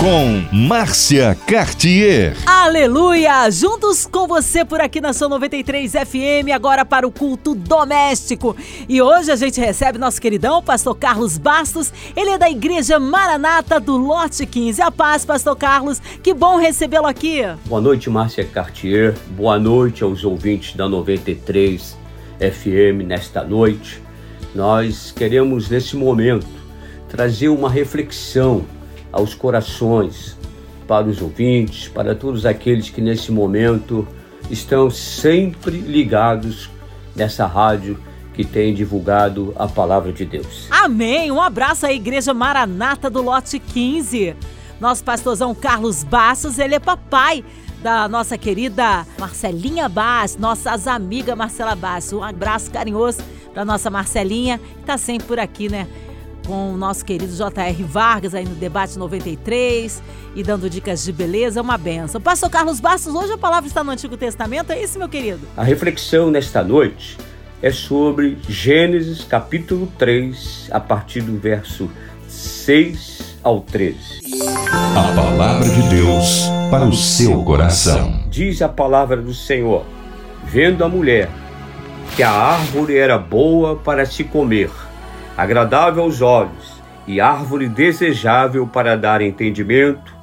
[0.00, 2.34] Com Márcia Cartier.
[2.46, 3.50] Aleluia!
[3.50, 8.56] Juntos com você por aqui na sua 93 FM, agora para o culto doméstico.
[8.88, 11.92] E hoje a gente recebe nosso queridão, pastor Carlos Bastos.
[12.16, 14.80] Ele é da Igreja Maranata do Lote 15.
[14.80, 16.00] A paz, pastor Carlos.
[16.22, 17.42] Que bom recebê-lo aqui.
[17.66, 19.14] Boa noite, Márcia Cartier.
[19.36, 21.94] Boa noite aos ouvintes da 93
[22.38, 24.02] FM nesta noite.
[24.54, 26.46] Nós queremos, nesse momento,
[27.06, 28.64] trazer uma reflexão
[29.12, 30.36] aos corações,
[30.86, 34.06] para os ouvintes, para todos aqueles que nesse momento
[34.50, 36.68] estão sempre ligados
[37.14, 37.98] nessa rádio
[38.34, 40.66] que tem divulgado a palavra de Deus.
[40.70, 41.30] Amém!
[41.30, 44.34] Um abraço à Igreja Maranata do Lote 15.
[44.80, 47.44] Nosso pastorzão Carlos Bastos, ele é papai
[47.82, 52.12] da nossa querida Marcelinha Bass, nossas amigas Marcela Bass.
[52.12, 53.18] Um abraço carinhoso
[53.54, 55.86] da nossa Marcelinha, que está sempre por aqui, né?
[56.50, 57.84] Com o nosso querido J.R.
[57.84, 60.02] Vargas aí no Debate 93
[60.34, 62.20] e dando dicas de beleza, uma benção.
[62.20, 65.46] Pastor Carlos Bastos, hoje a palavra está no Antigo Testamento, é isso, meu querido?
[65.56, 67.16] A reflexão nesta noite
[67.62, 71.88] é sobre Gênesis capítulo 3, a partir do verso
[72.26, 74.20] 6 ao 13.
[74.96, 78.24] A palavra de Deus para o seu coração.
[78.28, 79.84] Diz a palavra do Senhor:
[80.42, 81.30] Vendo a mulher
[82.16, 84.68] que a árvore era boa para se comer,
[85.36, 90.14] agradável aos olhos e árvore desejável para dar entendimento,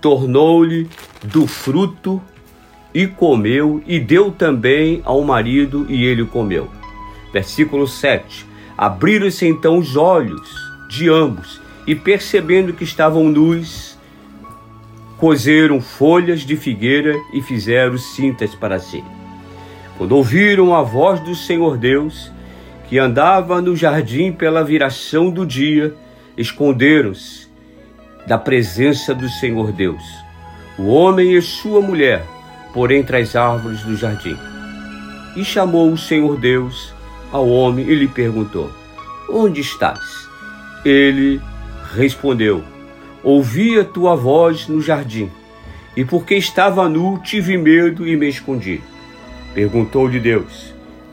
[0.00, 0.88] tornou-lhe
[1.22, 2.20] do fruto
[2.94, 6.68] e comeu, e deu também ao marido, e ele comeu.
[7.32, 8.44] Versículo 7.
[8.76, 10.50] Abriram-se então os olhos
[10.90, 13.96] de ambos, e percebendo que estavam nus,
[15.16, 19.02] cozeram folhas de figueira e fizeram cintas para si.
[19.96, 22.30] Quando ouviram a voz do Senhor Deus,
[22.92, 25.94] que andava no jardim pela viração do dia,
[26.36, 27.48] esconderam-se
[28.26, 30.02] da presença do Senhor Deus,
[30.78, 32.22] o homem e sua mulher,
[32.74, 34.36] por entre as árvores do jardim.
[35.34, 36.92] E chamou o Senhor Deus
[37.32, 38.70] ao homem e lhe perguntou:
[39.26, 40.28] Onde estás?
[40.84, 41.40] Ele
[41.94, 42.62] respondeu:
[43.24, 45.30] Ouvi a tua voz no jardim,
[45.96, 48.82] e porque estava nu, tive medo e me escondi.
[49.54, 50.71] Perguntou-lhe Deus: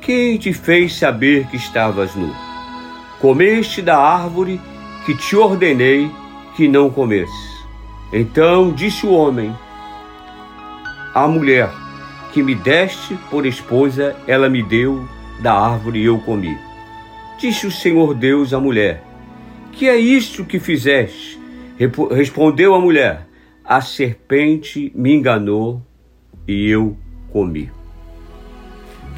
[0.10, 2.34] quem te fez saber que estavas nu?
[3.20, 4.60] Comeste da árvore
[5.06, 6.10] que te ordenei
[6.56, 7.64] que não comesses.
[8.12, 9.56] Então disse o homem
[11.14, 11.70] à mulher
[12.34, 15.08] que me deste por esposa, ela me deu
[15.44, 16.58] da árvore e eu comi.
[17.38, 19.04] Disse o Senhor Deus à mulher:
[19.72, 21.40] Que é isto que fizeste?
[22.10, 23.28] Respondeu a mulher:
[23.64, 25.84] A serpente me enganou
[26.48, 26.98] e eu
[27.32, 27.70] comi.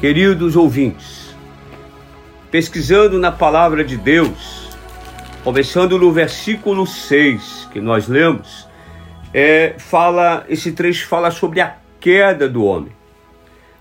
[0.02, 1.32] Queridos ouvintes,
[2.50, 4.68] pesquisando na palavra de Deus,
[5.44, 8.68] começando no versículo 6 que nós lemos,
[9.32, 12.90] é, fala esse trecho fala sobre a queda do homem,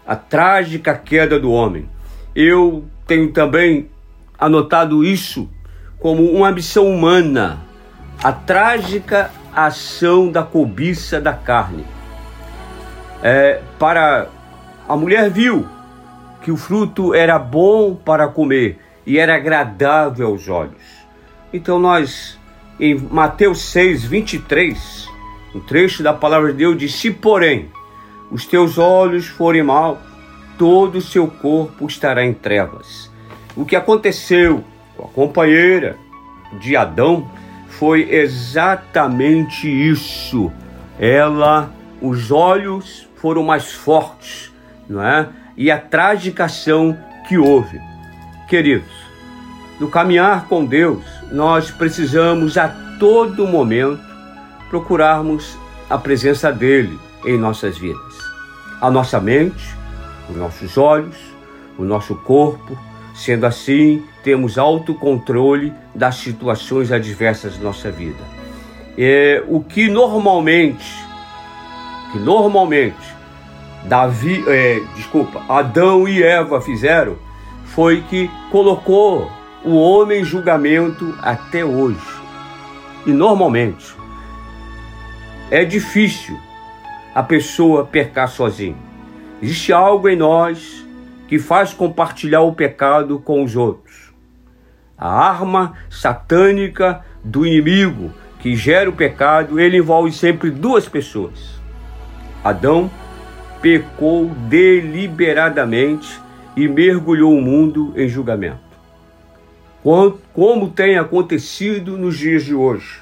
[0.05, 1.89] a trágica queda do homem.
[2.35, 3.89] Eu tenho também
[4.37, 5.49] anotado isso
[5.97, 7.61] como uma ambição humana,
[8.23, 11.83] a trágica ação da cobiça da carne.
[13.23, 14.27] É, para
[14.87, 15.80] a mulher viu
[16.41, 21.01] que o fruto era bom para comer e era agradável aos olhos.
[21.53, 22.39] Então nós,
[22.79, 25.07] em Mateus 6, 23,
[25.53, 27.69] um trecho da palavra de Deus diz: Se porém
[28.31, 30.01] os teus olhos forem mal,
[30.57, 33.11] todo o seu corpo estará em trevas.
[33.55, 34.63] O que aconteceu
[34.95, 35.97] com a companheira
[36.59, 37.29] de Adão
[37.67, 40.51] foi exatamente isso.
[40.97, 41.71] Ela,
[42.01, 44.51] os olhos foram mais fortes,
[44.87, 45.27] não é?
[45.55, 46.97] E a trágica ação
[47.27, 47.79] que houve.
[48.47, 48.91] Queridos,
[49.79, 52.67] no caminhar com Deus, nós precisamos a
[52.99, 54.01] todo momento
[54.69, 55.57] procurarmos
[55.89, 58.15] a presença dele em nossas vidas.
[58.79, 59.75] A nossa mente,
[60.29, 61.17] os nossos olhos,
[61.77, 62.77] o nosso corpo,
[63.13, 68.23] sendo assim, temos autocontrole das situações adversas da nossa vida.
[68.97, 70.93] É, o que normalmente,
[72.11, 73.10] que normalmente
[73.85, 77.17] Davi, é, desculpa, Adão e Eva fizeram
[77.65, 79.31] foi que colocou
[79.63, 81.99] o homem em julgamento até hoje.
[83.05, 83.95] E normalmente
[85.49, 86.39] é difícil
[87.15, 88.75] a pessoa pecar sozinha.
[89.41, 90.85] Existe algo em nós
[91.27, 94.13] que faz compartilhar o pecado com os outros.
[94.97, 101.59] A arma satânica do inimigo que gera o pecado, ele envolve sempre duas pessoas:
[102.43, 102.89] Adão
[103.61, 106.19] pecou deliberadamente
[106.55, 108.59] e mergulhou o mundo em julgamento.
[110.33, 112.99] Como tem acontecido nos dias de hoje,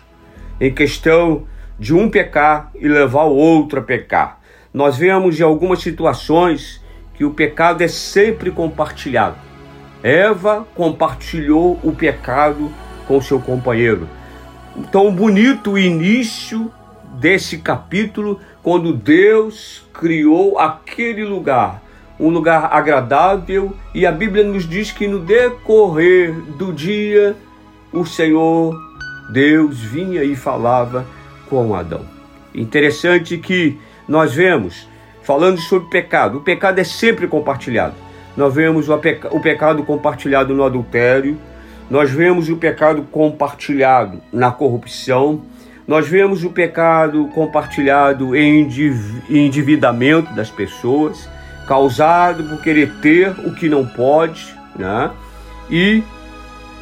[0.60, 1.46] em questão
[1.78, 4.40] de um pecar e levar o outro a pecar.
[4.74, 6.82] Nós vemos em algumas situações
[7.14, 9.38] que o pecado é sempre compartilhado.
[10.04, 12.72] Eva compartilhou o pecado
[13.08, 14.08] com seu companheiro.
[14.92, 16.72] Tão bonito o início
[17.20, 21.82] desse capítulo, quando Deus criou aquele lugar,
[22.20, 27.36] um lugar agradável, e a Bíblia nos diz que no decorrer do dia,
[27.92, 28.76] o Senhor,
[29.32, 31.06] Deus, vinha e falava
[31.50, 32.06] com Adão.
[32.54, 34.88] Interessante que nós vemos,
[35.24, 37.96] falando sobre pecado, o pecado é sempre compartilhado.
[38.36, 41.38] Nós vemos o, peca o pecado compartilhado no adultério,
[41.90, 45.42] nós vemos o pecado compartilhado na corrupção,
[45.90, 48.62] nós vemos o pecado compartilhado em
[49.28, 51.28] endividamento das pessoas,
[51.68, 55.10] causado por querer ter o que não pode, né?
[55.68, 56.04] E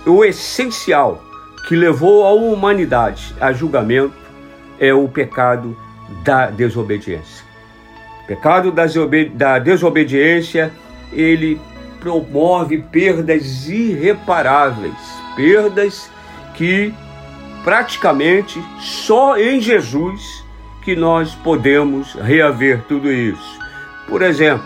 [0.05, 1.23] o essencial
[1.69, 4.13] que levou a humanidade a julgamento
[4.77, 5.77] é o pecado
[6.25, 7.45] da desobediência.
[8.25, 10.69] O pecado da desobediência,
[11.13, 11.57] ele
[12.01, 14.99] promove perdas irreparáveis,
[15.37, 16.11] perdas
[16.55, 16.93] que
[17.67, 20.41] praticamente só em Jesus
[20.85, 23.59] que nós podemos reaver tudo isso.
[24.07, 24.65] Por exemplo,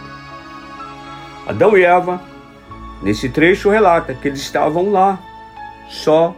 [1.48, 2.22] Adão e Eva,
[3.02, 5.20] nesse trecho relata que eles estavam lá,
[5.90, 6.36] só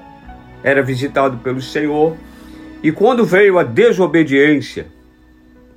[0.64, 2.16] era visitado pelo Senhor,
[2.82, 4.88] e quando veio a desobediência,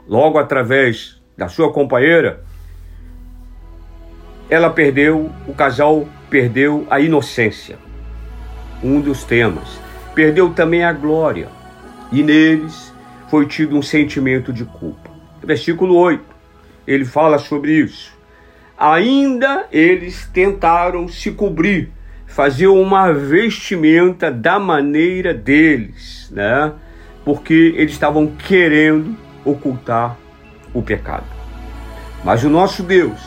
[0.06, 2.44] logo através da sua companheira,
[4.48, 7.76] ela perdeu, o casal perdeu a inocência,
[8.84, 9.84] um dos temas.
[10.16, 11.46] Perdeu também a glória,
[12.10, 12.90] e neles
[13.28, 15.10] foi tido um sentimento de culpa.
[15.44, 16.24] Versículo 8,
[16.86, 18.16] ele fala sobre isso.
[18.78, 21.92] Ainda eles tentaram se cobrir,
[22.26, 26.72] fazer uma vestimenta da maneira deles, né?
[27.22, 29.14] Porque eles estavam querendo
[29.44, 30.16] ocultar
[30.72, 31.26] o pecado.
[32.24, 33.20] Mas o nosso Deus,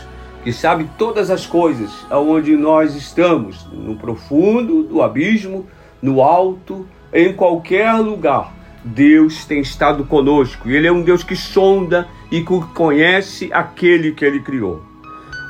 [0.44, 5.68] que sabe todas as coisas aonde nós estamos, no profundo do abismo,
[6.02, 8.54] no alto, em qualquer lugar,
[8.84, 10.70] Deus tem estado conosco.
[10.70, 14.84] Ele é um Deus que sonda e que conhece aquele que ele criou.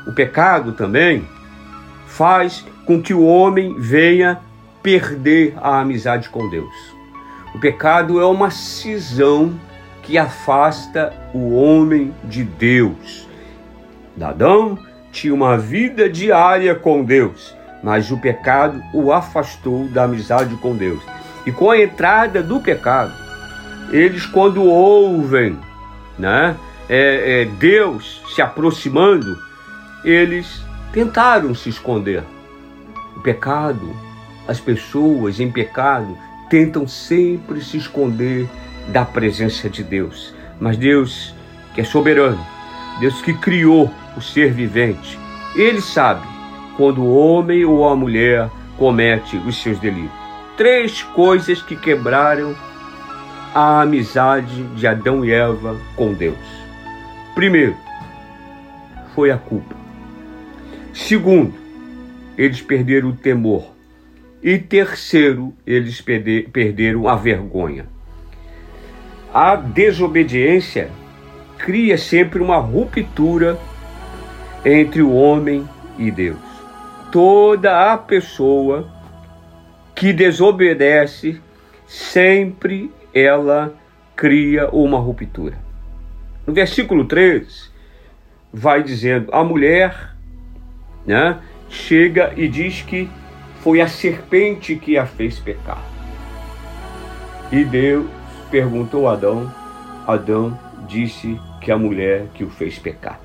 [0.07, 1.27] O pecado também
[2.07, 4.39] faz com que o homem venha
[4.81, 6.73] perder a amizade com Deus.
[7.53, 9.53] O pecado é uma cisão
[10.01, 13.27] que afasta o homem de Deus.
[14.19, 14.77] Adão
[15.11, 21.01] tinha uma vida diária com Deus, mas o pecado o afastou da amizade com Deus.
[21.45, 23.13] E com a entrada do pecado,
[23.91, 25.57] eles, quando ouvem
[26.17, 26.55] né,
[26.87, 29.37] é, é, Deus se aproximando,
[30.03, 30.61] eles
[30.91, 32.23] tentaram se esconder.
[33.15, 33.95] O pecado,
[34.47, 36.17] as pessoas em pecado
[36.49, 38.49] tentam sempre se esconder
[38.87, 40.33] da presença de Deus.
[40.59, 41.33] Mas Deus,
[41.73, 42.39] que é soberano,
[42.99, 45.17] Deus que criou o ser vivente,
[45.55, 46.27] ele sabe
[46.79, 50.17] quando o homem ou a mulher comete os seus delitos.
[50.55, 52.55] Três coisas que quebraram
[53.53, 56.37] a amizade de Adão e Eva com Deus.
[57.35, 57.75] Primeiro,
[59.13, 59.75] foi a culpa.
[60.93, 61.53] Segundo,
[62.37, 63.73] eles perderam o temor.
[64.41, 67.87] E terceiro, eles perderam a vergonha.
[69.33, 70.89] A desobediência
[71.57, 73.59] cria sempre uma ruptura
[74.63, 75.67] entre o homem
[75.97, 76.48] e Deus.
[77.11, 78.89] Toda a pessoa
[79.95, 81.41] que desobedece,
[81.87, 83.73] sempre ela
[84.15, 85.57] cria uma ruptura.
[86.45, 87.71] No versículo 3,
[88.51, 90.15] vai dizendo: a mulher
[91.05, 91.39] né,
[91.69, 93.09] chega e diz que
[93.61, 95.83] foi a serpente que a fez pecar.
[97.51, 98.07] E Deus
[98.49, 99.51] perguntou a Adão,
[100.07, 103.19] Adão disse que a mulher que o fez pecar.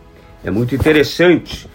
[0.45, 1.69] É muito interessante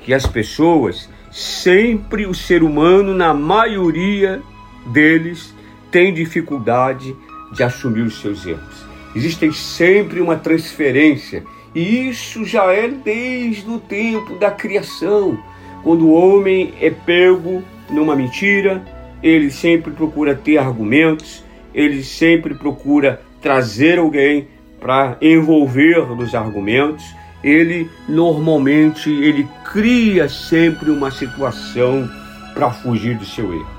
[0.00, 4.42] que as pessoas, sempre o ser humano, na maioria
[4.86, 5.54] deles,
[5.90, 7.16] tem dificuldade
[7.52, 8.84] de assumir os seus erros.
[9.14, 15.38] Existe sempre uma transferência, e isso já é desde o tempo da criação.
[15.82, 18.84] Quando o homem é pego numa mentira,
[19.22, 21.42] ele sempre procura ter argumentos,
[21.74, 24.48] ele sempre procura trazer alguém
[24.80, 27.04] para envolver nos argumentos,
[27.42, 32.08] ele normalmente ele cria sempre uma situação
[32.54, 33.70] para fugir do seu erro.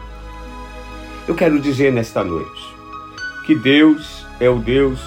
[1.28, 2.76] Eu quero dizer nesta noite
[3.46, 5.00] que Deus é o Deus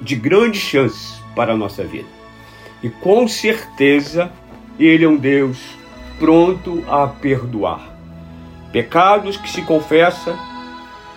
[0.00, 2.08] de grandes chances para a nossa vida.
[2.82, 4.30] E com certeza
[4.78, 5.58] ele é um Deus
[6.18, 7.90] pronto a perdoar.
[8.72, 10.38] Pecados que se confessa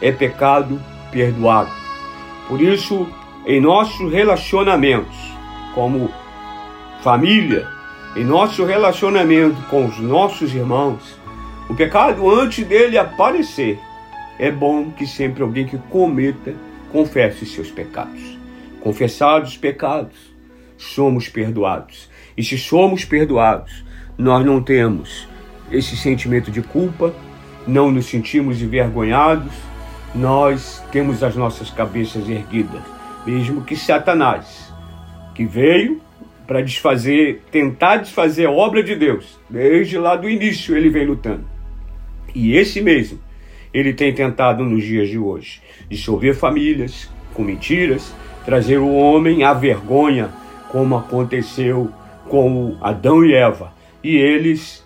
[0.02, 0.82] é pecado
[1.12, 1.72] perdoado.
[2.48, 3.08] Por isso,
[3.46, 5.33] em nossos relacionamentos,
[5.74, 6.12] como
[7.01, 7.68] família,
[8.15, 11.20] em nosso relacionamento com os nossos irmãos,
[11.70, 13.80] o pecado antes dele aparecer,
[14.38, 16.53] é bom que sempre alguém que cometa
[16.92, 18.38] confesse seus pecados.
[18.82, 20.15] Confessados os pecados,
[20.77, 22.10] somos perdoados.
[22.38, 23.84] E se somos perdoados,
[24.18, 25.27] nós não temos
[25.72, 27.13] esse sentimento de culpa,
[27.65, 29.53] não nos sentimos envergonhados,
[30.13, 32.82] nós temos as nossas cabeças erguidas,
[33.25, 34.62] mesmo que Satanás,
[35.34, 36.02] que veio
[36.46, 41.46] para desfazer, tentar desfazer a obra de Deus, desde lá do início ele vem lutando.
[42.36, 43.20] E esse mesmo,
[43.74, 48.13] ele tem tentado nos dias de hoje, dissolver famílias com mentiras,
[48.46, 50.30] trazer o homem à vergonha,
[50.70, 51.90] como aconteceu
[52.28, 53.74] com Adão e Eva.
[54.04, 54.86] E eles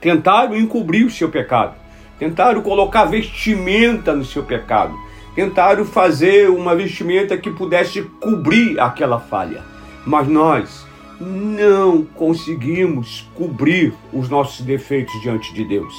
[0.00, 1.74] tentaram encobrir o seu pecado,
[2.18, 4.94] tentaram colocar vestimenta no seu pecado,
[5.34, 9.62] tentaram fazer uma vestimenta que pudesse cobrir aquela falha.
[10.06, 10.86] Mas nós
[11.20, 15.94] não conseguimos cobrir os nossos defeitos diante de Deus.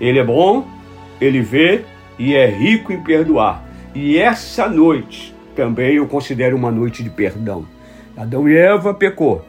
[0.00, 0.66] Ele é bom,
[1.20, 1.84] ele vê
[2.18, 3.62] e é rico em perdoar.
[3.94, 7.66] E essa noite também eu considero uma noite de perdão.
[8.16, 9.44] Adão e Eva pecou,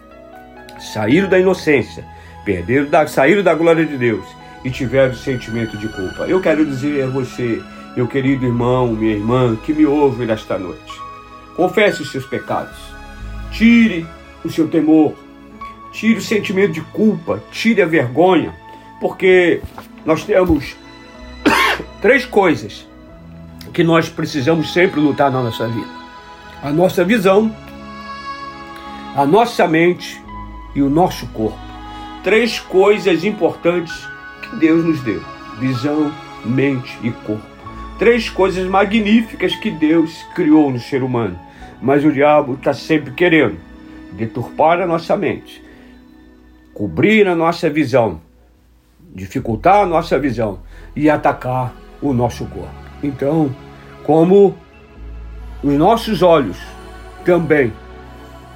[0.80, 2.06] saíram da inocência,
[2.46, 4.26] perderam da, saíram da glória de Deus
[4.64, 6.24] e tiveram sentimento de culpa.
[6.24, 7.62] Eu quero dizer a você,
[7.98, 10.94] meu querido irmão, minha irmã, que me ouve nesta noite.
[11.56, 12.78] Confesse os seus pecados.
[13.50, 14.06] Tire
[14.46, 15.16] o seu temor.
[15.92, 17.42] Tire o sentimento de culpa.
[17.50, 18.54] Tire a vergonha.
[19.02, 19.62] Porque
[20.06, 20.76] nós temos
[22.00, 22.88] três coisas
[23.74, 25.90] que nós precisamos sempre lutar na nossa vida:
[26.62, 27.52] a nossa visão,
[29.16, 30.22] a nossa mente
[30.76, 31.58] e o nosso corpo.
[32.24, 34.08] Três coisas importantes
[34.44, 35.24] que Deus nos deu:
[35.60, 36.14] visão,
[36.46, 37.57] mente e corpo.
[37.98, 41.40] Três coisas magníficas que Deus criou no ser humano.
[41.82, 43.58] Mas o diabo está sempre querendo
[44.14, 45.64] deturpar a nossa mente,
[46.74, 48.22] cobrir a nossa visão
[49.18, 50.60] dificultar a nossa visão
[50.96, 52.70] e atacar o nosso corpo.
[53.02, 53.54] Então,
[54.04, 54.56] como
[55.64, 56.58] os nossos olhos
[57.26, 57.74] também,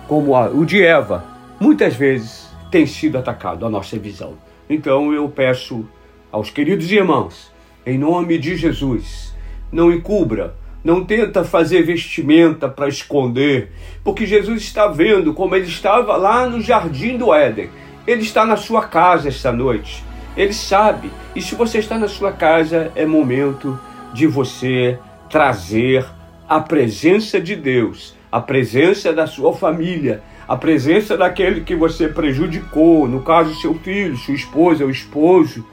[0.07, 1.25] como o de Eva,
[1.59, 4.35] muitas vezes tem sido atacado a nossa visão.
[4.69, 5.85] Então eu peço
[6.31, 7.51] aos queridos irmãos,
[7.85, 9.35] em nome de Jesus,
[9.71, 13.71] não encubra, não tenta fazer vestimenta para esconder,
[14.03, 17.69] porque Jesus está vendo como ele estava lá no jardim do Éden.
[18.05, 20.03] Ele está na sua casa esta noite.
[20.35, 21.11] Ele sabe.
[21.35, 23.79] E se você está na sua casa, é momento
[24.13, 24.97] de você
[25.29, 26.05] trazer
[26.47, 33.07] a presença de Deus, a presença da sua família, a presença daquele que você prejudicou,
[33.07, 35.65] no caso seu filho, sua esposa, o esposo,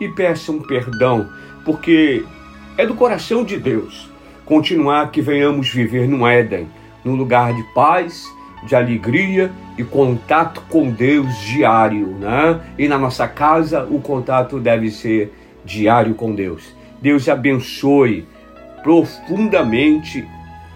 [0.00, 1.28] e peça um perdão,
[1.64, 2.24] porque
[2.76, 4.10] é do coração de Deus
[4.44, 6.66] continuar que venhamos viver no Éden,
[7.04, 8.24] num lugar de paz
[8.64, 12.60] de alegria e contato com Deus diário, né?
[12.76, 15.32] E na nossa casa o contato deve ser
[15.64, 16.74] diário com Deus.
[17.00, 18.26] Deus abençoe
[18.82, 20.26] profundamente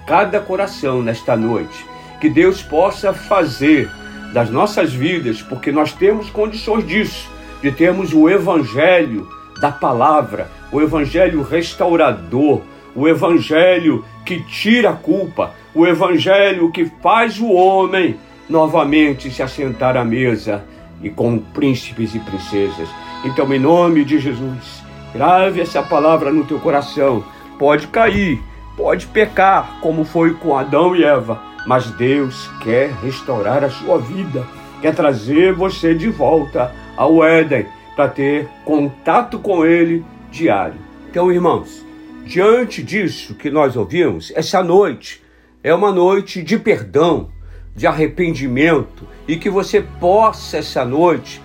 [0.07, 1.85] cada coração nesta noite.
[2.21, 3.91] Que Deus possa fazer
[4.33, 7.31] das nossas vidas, porque nós temos condições disso,
[7.65, 9.27] de termos o evangelho
[9.59, 12.61] da palavra, o evangelho restaurador,
[12.95, 18.17] o evangelho que tira a culpa, o evangelho que faz o homem
[18.51, 20.63] novamente se assentar à mesa
[21.03, 22.87] e com príncipes e princesas.
[23.25, 27.25] Então, em nome de Jesus, grave essa palavra no teu coração.
[27.59, 28.43] Pode cair,
[28.77, 34.47] pode pecar, como foi com Adão e Eva, mas Deus quer restaurar a sua vida,
[34.85, 37.65] quer trazer você de volta ao Éden
[37.97, 40.79] para ter contato com Ele diário.
[41.09, 41.83] Então, irmãos,
[42.27, 45.23] diante disso que nós ouvimos, essa noite
[45.63, 47.31] é uma noite de perdão,
[47.75, 51.41] de arrependimento e que você possa essa noite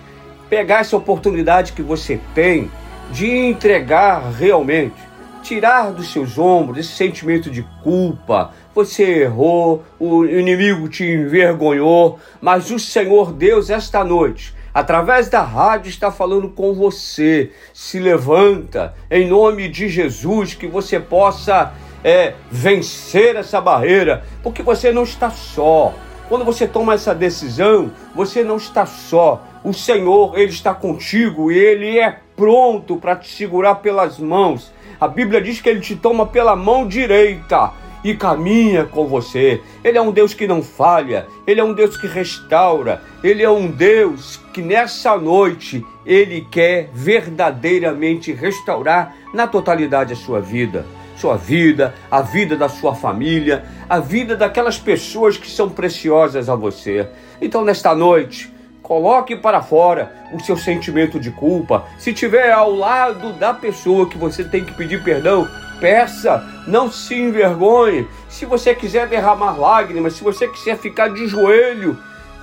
[0.50, 2.70] pegar essa oportunidade que você tem
[3.10, 5.00] de entregar realmente,
[5.42, 8.52] tirar dos seus ombros esse sentimento de culpa.
[8.74, 15.90] Você errou, o inimigo te envergonhou, mas o Senhor Deus esta noite através da rádio,
[15.90, 17.50] está falando com você.
[17.72, 24.92] Se levanta em nome de Jesus, que você possa é, vencer essa barreira, porque você
[24.92, 25.92] não está só.
[26.28, 29.42] Quando você toma essa decisão, você não está só.
[29.64, 34.72] O Senhor, Ele está contigo e Ele é pronto para te segurar pelas mãos.
[35.00, 37.72] A Bíblia diz que Ele te toma pela mão direita
[38.04, 39.62] e caminha com você.
[39.82, 43.50] Ele é um Deus que não falha, ele é um Deus que restaura, ele é
[43.50, 50.84] um Deus que nessa noite ele quer verdadeiramente restaurar na totalidade a sua vida.
[51.16, 56.54] Sua vida, a vida da sua família, a vida daquelas pessoas que são preciosas a
[56.54, 57.06] você.
[57.42, 58.50] Então, nesta noite,
[58.90, 61.84] Coloque para fora o seu sentimento de culpa.
[61.96, 67.14] Se tiver ao lado da pessoa que você tem que pedir perdão, peça, não se
[67.14, 68.08] envergonhe.
[68.28, 71.96] Se você quiser derramar lágrimas, se você quiser ficar de joelho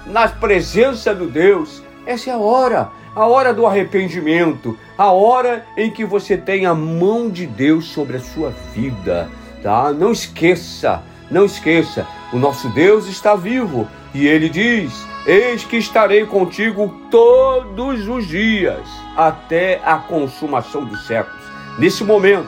[0.06, 5.92] na presença do Deus, essa é a hora, a hora do arrependimento, a hora em
[5.92, 9.30] que você tem a mão de Deus sobre a sua vida,
[9.62, 9.92] tá?
[9.92, 16.26] Não esqueça, não esqueça, o nosso Deus está vivo e ele diz: Eis que estarei
[16.26, 21.44] contigo todos os dias, até a consumação dos séculos.
[21.78, 22.48] Nesse momento,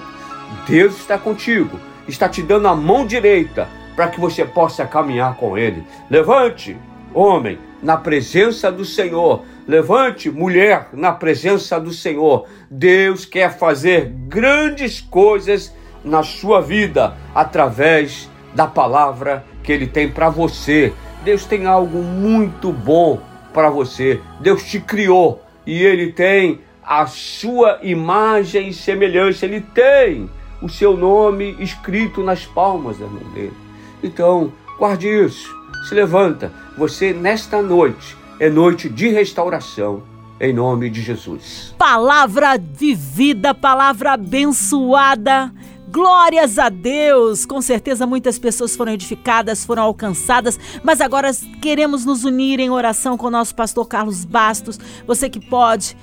[0.66, 3.68] Deus está contigo, está te dando a mão direita
[3.98, 5.84] para que você possa caminhar com Ele.
[6.10, 6.78] Levante,
[7.14, 9.44] homem, na presença do Senhor.
[9.68, 12.48] Levante, mulher, na presença do Senhor.
[12.72, 20.30] Deus quer fazer grandes coisas na sua vida através da palavra que Ele tem para
[20.30, 20.94] você.
[21.24, 23.22] Deus tem algo muito bom
[23.54, 24.22] para você.
[24.40, 29.46] Deus te criou e Ele tem a sua imagem e semelhança.
[29.46, 30.30] Ele tem
[30.62, 33.54] o seu nome escrito nas palmas da mão dele.
[34.02, 35.54] Então, guarde isso.
[35.88, 36.52] Se levanta.
[36.78, 40.04] Você, nesta noite, é noite de restauração.
[40.42, 41.76] Em nome de Jesus.
[41.78, 45.52] Palavra de vida, palavra abençoada.
[45.92, 47.46] Glórias a Deus!
[47.46, 51.32] Com certeza muitas pessoas foram edificadas, foram alcançadas, mas agora
[51.62, 54.80] queremos nos unir em oração com o nosso pastor Carlos Bastos.
[55.08, 55.98] Você que pode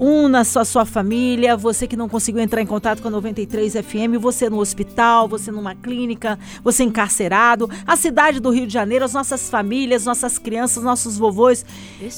[0.00, 4.16] Una sua, sua família, você que não conseguiu entrar em contato com a 93 FM,
[4.20, 9.12] você no hospital, você numa clínica, você encarcerado, a cidade do Rio de Janeiro, as
[9.12, 11.66] nossas famílias, nossas crianças, nossos vovôs,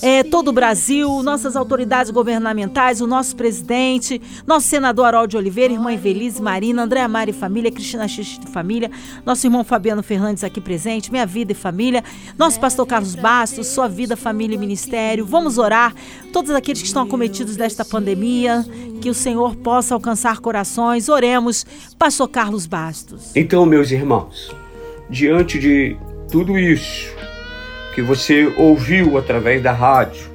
[0.02, 5.90] é, todo o Brasil, nossas autoridades governamentais, o nosso presidente, nosso senador Harold Oliveira, irmã
[5.90, 8.90] Evelise Marina, Andréa Mari Família, Cristina Xixi de Família,
[9.24, 12.04] nosso irmão Fabiano Fernandes aqui presente, Minha Vida e Família,
[12.36, 15.24] nosso pastor Carlos Bastos, Sua Vida, Família e Ministério.
[15.24, 15.94] Vamos orar,
[16.30, 18.64] todos aqueles que estão acometidos desta desta pandemia,
[19.00, 21.08] que o Senhor possa alcançar corações.
[21.08, 21.64] Oremos,
[21.96, 23.30] Pastor Carlos Bastos.
[23.36, 24.54] Então, meus irmãos,
[25.08, 25.96] diante de
[26.30, 27.14] tudo isso
[27.94, 30.28] que você ouviu através da rádio,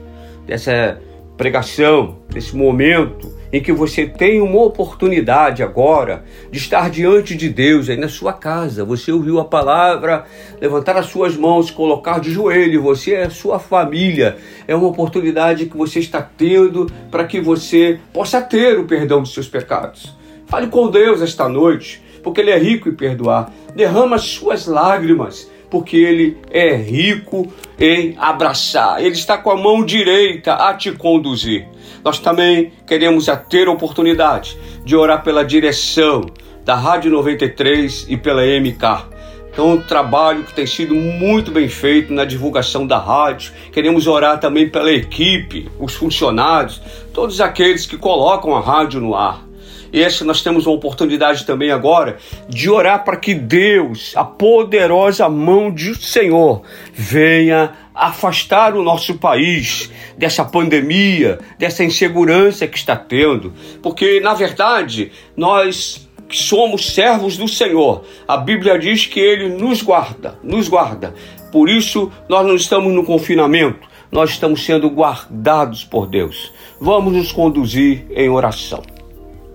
[0.48, 1.00] dessa
[1.36, 7.90] pregação, desse momento em que você tem uma oportunidade agora de estar diante de Deus
[7.90, 8.84] aí na sua casa.
[8.84, 10.26] Você ouviu a palavra,
[10.60, 14.38] levantar as suas mãos, colocar de joelho, você é a sua família.
[14.68, 19.34] É uma oportunidade que você está tendo para que você possa ter o perdão dos
[19.34, 20.16] seus pecados.
[20.48, 23.52] Fale com Deus esta noite, porque Ele é rico em perdoar.
[23.76, 29.02] Derrama as suas lágrimas porque ele é rico em abraçar.
[29.04, 31.68] Ele está com a mão direita a te conduzir.
[32.06, 36.24] Nós também queremos ter a oportunidade de orar pela direção
[36.64, 39.16] da Rádio 93 e pela MK.
[39.52, 43.54] Então, um trabalho que tem sido muito bem feito na divulgação da rádio.
[43.72, 46.80] Queremos orar também pela equipe, os funcionários,
[47.12, 49.44] todos aqueles que colocam a rádio no ar.
[49.92, 52.18] Esse nós temos uma oportunidade também agora
[52.50, 56.62] de orar para que Deus, a poderosa mão do Senhor,
[56.94, 65.12] venha afastar o nosso país dessa pandemia, dessa insegurança que está tendo, porque na verdade
[65.36, 71.14] nós somos servos do Senhor, a Bíblia diz que Ele nos guarda, nos guarda.
[71.52, 76.52] Por isso nós não estamos no confinamento, nós estamos sendo guardados por Deus.
[76.80, 78.84] Vamos nos conduzir em oração.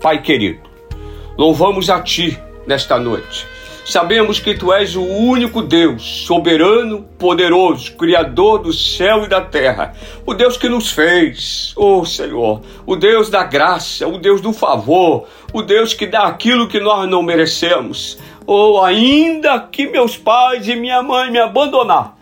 [0.01, 0.61] Pai querido,
[1.37, 3.47] louvamos a Ti nesta noite.
[3.85, 9.95] Sabemos que Tu és o único Deus, soberano, poderoso, Criador do céu e da terra,
[10.25, 15.27] o Deus que nos fez, oh Senhor, o Deus da graça, o Deus do favor,
[15.53, 18.19] o Deus que dá aquilo que nós não merecemos.
[18.47, 22.17] Oh, ainda que meus pais e minha mãe me abandonar,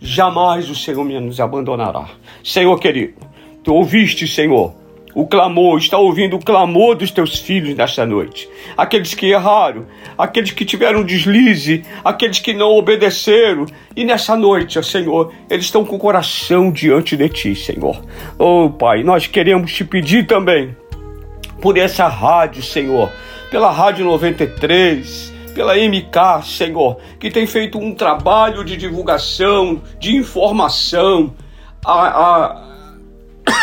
[0.00, 2.06] jamais o Senhor nos abandonará.
[2.42, 3.14] Senhor querido,
[3.62, 4.74] Tu ouviste, Senhor,
[5.14, 8.48] o clamor, está ouvindo o clamor dos teus filhos nesta noite.
[8.76, 13.66] Aqueles que erraram, aqueles que tiveram deslize, aqueles que não obedeceram.
[13.96, 18.02] E nessa noite, ó Senhor, eles estão com o coração diante de ti, Senhor.
[18.38, 20.76] Oh, Pai, nós queremos te pedir também
[21.60, 23.10] por essa rádio, Senhor,
[23.50, 31.34] pela Rádio 93, pela MK, Senhor, que tem feito um trabalho de divulgação, de informação.
[31.84, 32.69] A, a,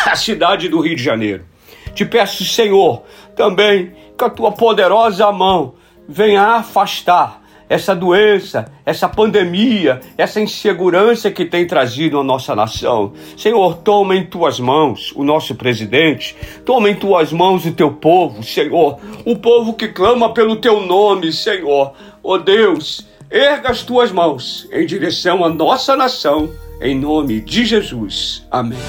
[0.12, 1.46] a cidade do Rio de Janeiro.
[1.93, 3.04] Te peço, Senhor,
[3.36, 5.74] também que a tua poderosa mão
[6.08, 13.12] venha afastar essa doença, essa pandemia, essa insegurança que tem trazido a nossa nação.
[13.36, 18.41] Senhor, toma em tuas mãos o nosso presidente, toma em tuas mãos o teu povo,
[18.41, 21.93] Senhor, o povo que clama pelo teu nome, Senhor.
[22.24, 26.50] Oh Deus, erga as tuas mãos em direção à nossa nação,
[26.82, 28.48] em nome de Jesus.
[28.50, 28.80] Amém.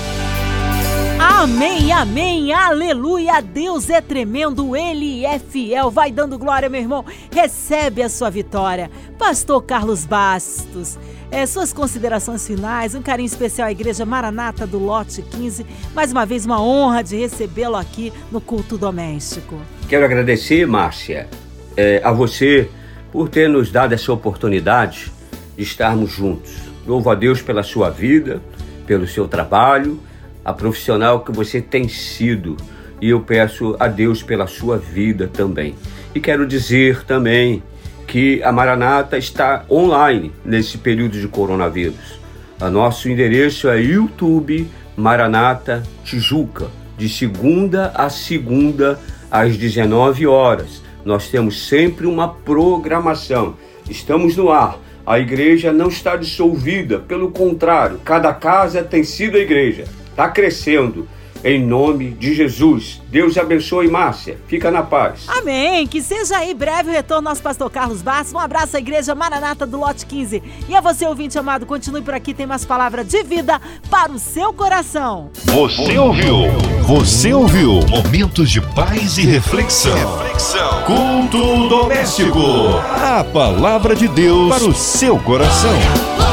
[1.31, 3.41] Amém, amém, aleluia.
[3.43, 5.91] Deus é tremendo, Ele é fiel.
[5.91, 7.05] Vai dando glória, meu irmão.
[7.31, 8.91] Recebe a sua vitória.
[9.19, 10.99] Pastor Carlos Bastos,
[11.31, 15.67] é, suas considerações finais, um carinho especial à Igreja Maranata do Lote 15.
[15.95, 19.61] Mais uma vez, uma honra de recebê-lo aqui no culto doméstico.
[19.87, 21.29] Quero agradecer, Márcia,
[21.77, 22.71] é, a você
[23.13, 25.13] por ter nos dado essa oportunidade
[25.57, 26.53] de estarmos juntos.
[26.87, 28.43] Louvo a Deus pela sua vida,
[28.87, 30.01] pelo seu trabalho
[30.49, 32.57] a profissional que você tem sido.
[33.03, 35.75] E eu peço a Deus pela sua vida também.
[36.15, 37.63] E quero dizer também
[38.07, 42.19] que a Maranata está online nesse período de coronavírus.
[42.59, 48.99] O nosso endereço é YouTube Maranata Tijuca, de segunda a segunda
[49.31, 50.83] às 19 horas.
[51.05, 53.55] Nós temos sempre uma programação.
[53.89, 54.79] Estamos no ar.
[55.07, 59.85] A igreja não está dissolvida, pelo contrário, cada casa tem sido a igreja
[60.19, 61.09] está crescendo.
[61.45, 63.01] Em nome de Jesus.
[63.09, 64.37] Deus abençoe, Márcia.
[64.49, 65.21] Fica na paz.
[65.29, 65.87] Amém.
[65.87, 68.33] Que seja aí breve o retorno nosso pastor Carlos Bastos.
[68.35, 70.43] Um abraço à igreja Maranata do Lote 15.
[70.69, 72.35] E a você, ouvinte amado, continue por aqui.
[72.35, 75.31] Tem mais palavra de vida para o seu coração.
[75.45, 76.51] Você ouviu?
[76.83, 77.87] Você ouviu?
[77.89, 79.95] Momentos de paz e reflexão.
[79.95, 80.83] reflexão.
[80.83, 82.41] Culto doméstico.
[83.01, 85.71] A palavra de Deus para o seu coração.
[85.71, 86.28] Glória.